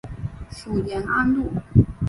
[0.49, 1.51] 属延安路。